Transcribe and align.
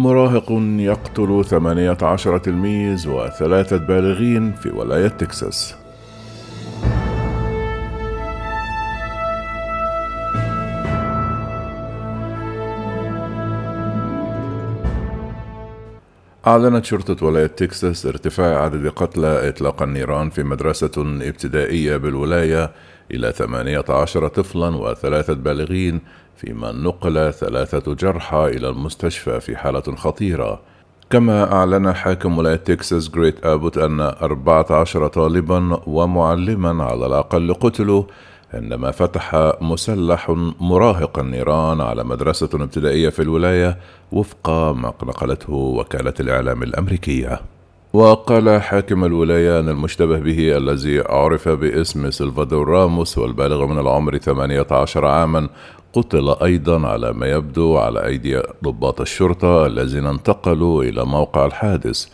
مراهق 0.00 0.52
يقتل 0.78 1.44
18 1.44 2.38
تلميذ 2.38 3.08
وثلاثة 3.08 3.76
بالغين 3.76 4.52
في 4.52 4.70
ولاية 4.70 5.08
تكساس. 5.08 5.74
أعلنت 16.46 16.84
شرطة 16.84 17.26
ولاية 17.26 17.46
تكساس 17.46 18.06
ارتفاع 18.06 18.62
عدد 18.64 18.86
قتلى 18.88 19.48
إطلاق 19.48 19.82
النيران 19.82 20.30
في 20.30 20.42
مدرسة 20.42 20.92
ابتدائية 20.98 21.96
بالولاية 21.96 22.70
إلى 23.10 23.32
18 23.32 24.28
طفلا 24.28 24.76
وثلاثة 24.76 25.34
بالغين 25.34 26.00
فيما 26.36 26.72
نقل 26.72 27.32
ثلاثة 27.32 27.94
جرحى 27.94 28.46
إلى 28.46 28.68
المستشفى 28.68 29.40
في 29.40 29.56
حالة 29.56 29.80
خطيرة. 29.96 30.60
كما 31.10 31.52
أعلن 31.52 31.92
حاكم 31.92 32.38
ولاية 32.38 32.56
تكساس 32.56 33.08
جريت 33.08 33.46
أبوت 33.46 33.78
أن 33.78 34.00
14 34.00 35.06
طالبا 35.06 35.80
ومعلما 35.86 36.84
على 36.84 37.06
الأقل 37.06 37.54
قتلوا 37.54 38.04
عندما 38.54 38.90
فتح 38.90 39.52
مسلح 39.60 40.30
مراهق 40.60 41.18
النيران 41.18 41.80
على 41.80 42.04
مدرسة 42.04 42.48
ابتدائية 42.54 43.08
في 43.08 43.22
الولاية 43.22 43.78
وفق 44.12 44.50
ما 44.50 44.92
نقلته 45.02 45.52
وكالة 45.52 46.14
الإعلام 46.20 46.62
الأمريكية. 46.62 47.40
وقال 47.92 48.62
حاكم 48.62 49.04
الولاية 49.04 49.60
أن 49.60 49.68
المشتبه 49.68 50.18
به 50.18 50.56
الذي 50.56 51.00
عرف 51.00 51.48
باسم 51.48 52.10
سلفادور 52.10 52.68
راموس 52.68 53.18
والبالغ 53.18 53.66
من 53.66 53.78
العمر 53.78 54.18
18 54.18 55.06
عاما 55.06 55.48
قتل 55.92 56.36
أيضا 56.42 56.86
على 56.88 57.12
ما 57.12 57.26
يبدو 57.26 57.76
على 57.76 58.06
أيدي 58.06 58.42
ضباط 58.64 59.00
الشرطة 59.00 59.66
الذين 59.66 60.06
انتقلوا 60.06 60.84
إلى 60.84 61.04
موقع 61.04 61.46
الحادث 61.46 62.06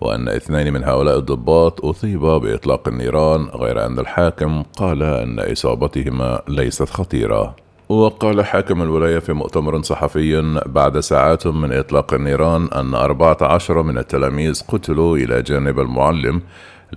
وأن 0.00 0.28
اثنين 0.28 0.72
من 0.72 0.84
هؤلاء 0.84 1.18
الضباط 1.18 1.84
أصيبا 1.84 2.38
بإطلاق 2.38 2.88
النيران 2.88 3.44
غير 3.44 3.86
أن 3.86 3.98
الحاكم 3.98 4.62
قال 4.62 5.02
أن 5.02 5.40
إصابتهما 5.40 6.42
ليست 6.48 6.90
خطيرة. 6.90 7.54
وقال 7.88 8.44
حاكم 8.44 8.82
الولاية 8.82 9.18
في 9.18 9.32
مؤتمر 9.32 9.82
صحفي 9.82 10.60
بعد 10.66 11.00
ساعات 11.00 11.46
من 11.46 11.72
إطلاق 11.72 12.14
النيران 12.14 12.68
أن 12.74 12.94
أربعة 12.94 13.36
عشر 13.40 13.82
من 13.82 13.98
التلاميذ 13.98 14.62
قتلوا 14.68 15.16
إلى 15.16 15.42
جانب 15.42 15.80
المعلم 15.80 16.42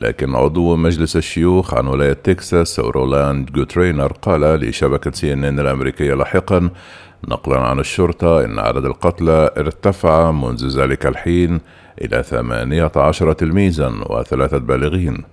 لكن 0.02 0.36
عضو 0.36 0.76
مجلس 0.76 1.16
الشيوخ 1.16 1.74
عن 1.74 1.88
ولاية 1.88 2.14
تكساس 2.14 2.80
رولاند 2.80 3.52
جوتيريز 3.52 4.14
قال 4.22 4.42
لشبكة 4.42 5.12
سي 5.12 5.34
إن 5.34 5.44
إن 5.44 5.60
الأمريكية 5.60 6.14
لاحقا 6.14 6.70
نقلا 7.28 7.60
عن 7.60 7.80
الشرطة 7.80 8.46
إن 8.46 8.60
عدد 8.60 8.86
القتلى 8.86 9.52
ارتفع 9.58 10.32
منذ 10.32 10.80
ذلك 10.80 11.06
الحين 11.06 11.62
إلى 12.02 12.24
ثمانية 12.24 12.92
عشر 12.96 13.34
تلميذا 13.34 13.94
وثلاثة 14.10 14.58
بالغين. 14.58 15.24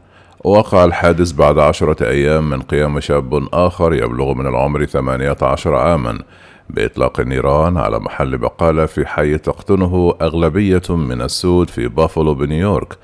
وقع 0.45 0.85
الحادث 0.85 1.33
بعد 1.33 1.59
عشرة 1.59 2.09
أيام 2.09 2.51
من 2.51 2.61
قيام 2.63 3.01
شاب 3.01 3.49
آخر 3.53 3.95
يبلغ 3.95 4.35
من 4.35 4.47
العمر 4.47 4.85
ثمانية 4.85 5.37
عشر 5.43 5.75
عاما 5.75 6.19
بإطلاق 6.71 7.21
النيران 7.21 7.77
على 7.77 7.99
محل 7.99 8.39
بقالة 8.39 8.87
في 8.87 9.07
حي 9.07 9.39
تقطنه 9.39 10.15
أغلبية 10.23 10.83
من 10.89 11.23
السود 11.23 11.71
في 11.71 11.89
بافلو 11.89 12.35
بنيويورك. 12.35 12.99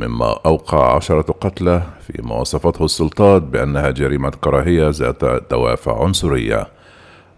مما 0.00 0.38
أوقع 0.46 0.96
عشرة 0.96 1.34
قتلى 1.40 1.82
فيما 2.06 2.40
وصفته 2.40 2.84
السلطات 2.84 3.42
بأنها 3.42 3.90
جريمة 3.90 4.30
كراهية 4.30 4.88
ذات 4.88 5.24
دوافع 5.50 6.04
عنصرية. 6.04 6.66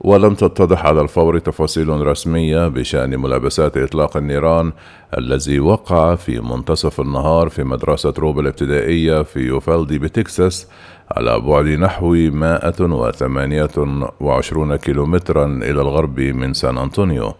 ولم 0.00 0.34
تتضح 0.34 0.86
على 0.86 1.00
الفور 1.00 1.38
تفاصيل 1.38 2.06
رسمية 2.06 2.68
بشأن 2.68 3.20
ملابسات 3.20 3.76
إطلاق 3.76 4.16
النيران 4.16 4.72
الذي 5.18 5.60
وقع 5.60 6.14
في 6.14 6.40
منتصف 6.40 7.00
النهار 7.00 7.48
في 7.48 7.64
مدرسة 7.64 8.14
روب 8.18 8.40
الابتدائية 8.40 9.22
في 9.22 9.40
يوفالدي 9.40 9.98
بتكساس 9.98 10.68
على 11.10 11.40
بعد 11.40 11.66
نحو 11.66 12.12
128 12.12 14.76
كيلومترا 14.76 15.46
إلى 15.46 15.80
الغرب 15.80 16.20
من 16.20 16.54
سان 16.54 16.78
أنطونيو. 16.78 17.34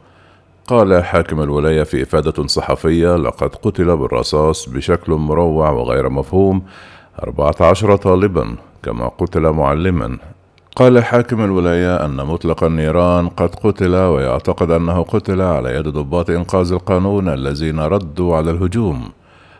قال 0.69 1.05
حاكم 1.05 1.43
الولاية 1.43 1.83
في 1.83 2.03
إفادة 2.03 2.47
صحفية 2.47 3.17
لقد 3.17 3.55
قتل 3.55 3.97
بالرصاص 3.97 4.69
بشكل 4.69 5.13
مروع 5.13 5.71
وغير 5.71 6.09
مفهوم 6.09 6.63
14 7.23 7.97
طالبا 7.97 8.57
كما 8.83 9.09
قتل 9.09 9.41
معلما 9.41 10.19
قال 10.77 11.05
حاكم 11.05 11.45
الولاية 11.45 12.05
أن 12.05 12.17
مطلق 12.17 12.65
النيران 12.65 13.29
قد 13.29 13.55
قتل 13.55 13.95
ويعتقد 13.95 14.71
أنه 14.71 15.03
قتل 15.03 15.41
على 15.43 15.77
يد 15.77 15.89
ضباط 15.89 16.31
إنقاذ 16.31 16.73
القانون 16.73 17.29
الذين 17.29 17.81
ردوا 17.81 18.37
على 18.37 18.51
الهجوم. 18.51 19.09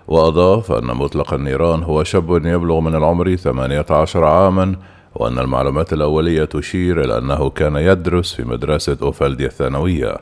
وأضاف 0.09 0.73
أن 0.73 0.85
مطلق 0.85 1.35
النيران 1.35 1.83
هو 1.83 2.05
شاب 2.05 2.47
يبلغ 2.47 2.81
من 2.81 2.95
العمر 2.95 3.37
18 3.37 4.25
عاما 4.25 4.77
وأن 5.15 5.39
المعلومات 5.39 5.93
الأولية 5.93 6.45
تشير 6.45 7.05
إلى 7.05 7.19
أنه 7.19 7.51
كان 7.51 7.77
يدرس 7.77 8.35
في 8.35 8.45
مدرسة 8.45 8.97
أوفالديا 9.03 9.47
الثانوية. 9.47 10.17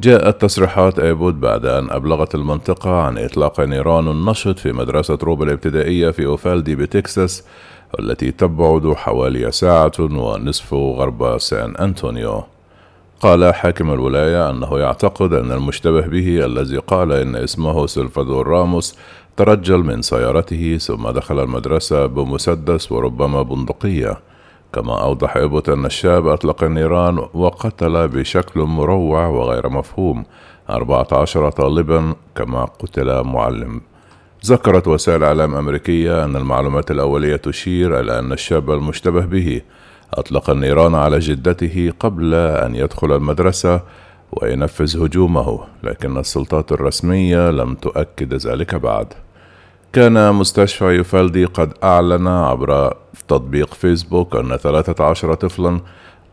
جاءت 0.00 0.42
تصريحات 0.42 0.98
أيبود 0.98 1.40
بعد 1.40 1.66
أن 1.66 1.90
أبلغت 1.90 2.34
المنطقة 2.34 2.90
عن 2.90 3.18
إطلاق 3.18 3.60
نيران 3.60 4.24
نشط 4.24 4.58
في 4.58 4.72
مدرسة 4.72 5.18
روب 5.22 5.42
الابتدائية 5.42 6.10
في 6.10 6.26
أوفالدي 6.26 6.76
بتكساس 6.76 7.44
التي 8.00 8.30
تبعد 8.30 8.92
حوالي 8.92 9.52
ساعة 9.52 9.92
ونصف 10.00 10.74
غرب 10.74 11.38
سان 11.38 11.76
أنطونيو. 11.76 12.42
قال 13.20 13.54
حاكم 13.54 13.92
الولاية 13.92 14.50
أنه 14.50 14.78
يعتقد 14.78 15.32
أن 15.32 15.52
المشتبه 15.52 16.06
به 16.06 16.44
الذي 16.44 16.76
قال 16.76 17.12
إن 17.12 17.36
اسمه 17.36 17.86
سلفادور 17.86 18.46
راموس 18.46 18.96
ترجل 19.36 19.78
من 19.78 20.02
سيارته 20.02 20.78
ثم 20.80 21.10
دخل 21.10 21.42
المدرسة 21.42 22.06
بمسدس 22.06 22.92
وربما 22.92 23.42
بندقية. 23.42 24.18
كما 24.72 25.02
أوضح 25.02 25.36
إبوت 25.36 25.68
أن 25.68 25.86
الشاب 25.86 26.26
أطلق 26.26 26.64
النيران 26.64 27.18
وقتل 27.34 28.08
بشكل 28.08 28.60
مروع 28.60 29.26
وغير 29.26 29.68
مفهوم. 29.68 30.24
أربعة 30.70 31.06
عشر 31.12 31.50
طالبا 31.50 32.14
كما 32.34 32.64
قتل 32.64 33.22
معلم. 33.22 33.80
ذكرت 34.46 34.88
وسائل 34.88 35.24
إعلام 35.24 35.54
أمريكية 35.54 36.24
أن 36.24 36.36
المعلومات 36.36 36.90
الأولية 36.90 37.36
تشير 37.36 38.00
إلى 38.00 38.18
أن 38.18 38.32
الشاب 38.32 38.70
المشتبه 38.70 39.20
به. 39.20 39.60
أطلق 40.14 40.50
النيران 40.50 40.94
على 40.94 41.18
جدته 41.18 41.92
قبل 42.00 42.34
أن 42.34 42.74
يدخل 42.74 43.16
المدرسة 43.16 43.80
وينفذ 44.32 45.04
هجومه 45.04 45.60
لكن 45.82 46.16
السلطات 46.18 46.72
الرسمية 46.72 47.50
لم 47.50 47.74
تؤكد 47.74 48.34
ذلك 48.34 48.74
بعد. 48.74 49.14
كان 49.92 50.34
مستشفى 50.34 50.84
يوفالدي 50.84 51.44
قد 51.44 51.72
أعلن 51.84 52.26
عبر 52.26 52.96
تطبيق 53.28 53.74
فيسبوك 53.74 54.36
أن 54.36 54.56
13 54.56 55.34
طفلا 55.34 55.80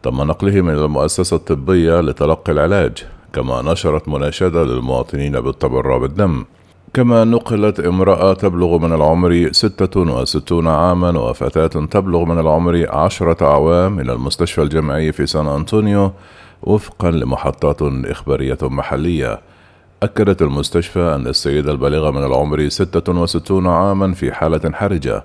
تم 0.04 0.22
نقلهم 0.22 0.70
إلى 0.70 0.86
المؤسسة 0.86 1.36
الطبية 1.36 2.02
لتلقي 2.02 2.52
العلاج 2.52 3.06
كما 3.34 3.62
نشرت 3.62 4.08
مناشدة 4.08 4.64
للمواطنين 4.64 5.42
بالتبرع 5.42 5.98
بالدم. 5.98 6.46
كما 6.94 7.24
نقلت 7.24 7.80
امرأة 7.80 8.34
تبلغ 8.34 8.78
من 8.78 8.94
العمر 8.94 9.50
ستة 9.52 10.00
وستون 10.02 10.68
عاما 10.68 11.20
وفتاة 11.20 11.86
تبلغ 11.86 12.26
من 12.26 12.40
العمر 12.40 12.86
عشرة 12.90 13.46
أعوام 13.46 14.00
إلى 14.00 14.14
المستشفى 14.14 14.62
الجامعي 14.62 15.12
في 15.12 15.26
سان 15.26 15.48
أنطونيو 15.48 16.12
وفقا 16.64 17.12
لمحطات 17.12 17.82
إخبارية 17.82 18.58
محلية. 18.62 19.40
أكدت 20.04 20.42
المستشفى 20.42 21.16
أن 21.16 21.28
السيدة 21.28 21.72
البالغة 21.72 22.12
من 22.12 22.24
العمر 22.24 22.70
ستة 22.70 23.22
وستون 23.22 23.68
عاما 23.68 24.14
في 24.14 24.32
حالة 24.32 24.72
حرجة. 24.72 25.24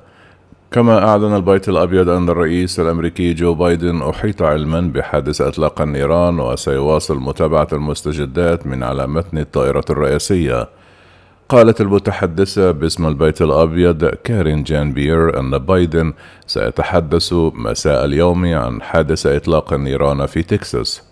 كما 0.72 1.08
أعلن 1.08 1.36
البيت 1.36 1.68
الأبيض 1.68 2.08
أن 2.08 2.28
الرئيس 2.28 2.80
الأمريكي 2.80 3.34
جو 3.34 3.54
بايدن 3.54 4.02
أحيط 4.02 4.42
علما 4.42 4.80
بحادث 4.80 5.40
إطلاق 5.40 5.80
النيران 5.80 6.40
وسيواصل 6.40 7.18
متابعة 7.20 7.68
المستجدات 7.72 8.66
من 8.66 8.82
على 8.82 9.06
متن 9.06 9.38
الطائرة 9.38 9.84
الرئاسية. 9.90 10.68
قالت 11.48 11.80
المتحدثة 11.80 12.70
باسم 12.70 13.06
البيت 13.06 13.42
الأبيض 13.42 14.04
كارين 14.04 14.62
جان 14.62 14.92
بيير 14.92 15.40
أن 15.40 15.58
بايدن 15.58 16.12
سيتحدث 16.46 17.32
مساء 17.54 18.04
اليوم 18.04 18.44
عن 18.54 18.82
حادث 18.82 19.26
إطلاق 19.26 19.72
النيران 19.72 20.26
في 20.26 20.42
تكساس. 20.42 21.09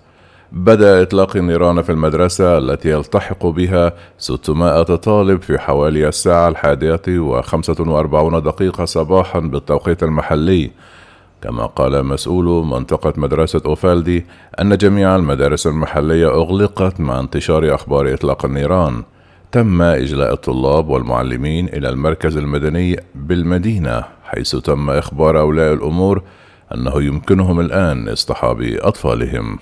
بدأ 0.52 1.02
إطلاق 1.02 1.36
النيران 1.36 1.82
في 1.82 1.92
المدرسة 1.92 2.58
التي 2.58 2.90
يلتحق 2.90 3.46
بها 3.46 3.92
600 4.18 4.82
طالب 4.82 5.42
في 5.42 5.58
حوالي 5.58 6.08
الساعة 6.08 6.48
الحادية 6.48 7.02
وخمسة 7.08 7.76
وأربعون 7.78 8.42
دقيقة 8.42 8.84
صباحا 8.84 9.40
بالتوقيت 9.40 10.02
المحلي. 10.02 10.70
كما 11.42 11.66
قال 11.66 12.06
مسؤول 12.06 12.66
منطقة 12.66 13.12
مدرسة 13.16 13.62
أوفالدي 13.66 14.26
أن 14.60 14.76
جميع 14.76 15.16
المدارس 15.16 15.66
المحلية 15.66 16.28
أغلقت 16.28 17.00
مع 17.00 17.20
انتشار 17.20 17.74
أخبار 17.74 18.14
إطلاق 18.14 18.44
النيران. 18.44 19.02
تم 19.52 19.82
إجلاء 19.82 20.32
الطلاب 20.32 20.88
والمعلمين 20.88 21.68
إلى 21.68 21.88
المركز 21.88 22.36
المدني 22.36 22.96
بالمدينة 23.14 24.04
حيث 24.24 24.56
تم 24.56 24.90
إخبار 24.90 25.40
أولياء 25.40 25.72
الأمور 25.72 26.22
أنه 26.74 27.02
يمكنهم 27.02 27.60
الآن 27.60 28.08
اصطحاب 28.08 28.62
أطفالهم. 28.62 29.58